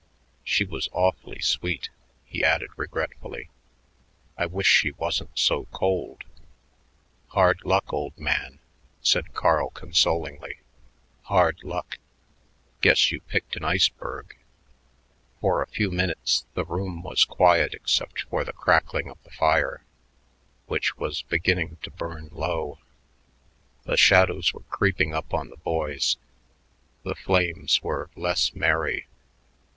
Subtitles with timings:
[0.43, 1.89] She was awfully sweet,"
[2.25, 3.51] he added regretfully;
[4.35, 6.23] "I wish she wasn't so cold."
[7.27, 8.57] "Hard luck, old man,"
[9.03, 10.57] said Carl consolingly,
[11.25, 11.99] "hard luck.
[12.81, 14.35] Guess you picked an iceberg."
[15.39, 19.85] For a few minutes the room was quiet except for the crackling of the fire,
[20.65, 22.79] which was beginning to burn low.
[23.83, 26.17] The shadows were creeping up on the boys;
[27.03, 29.05] the flames were less merry.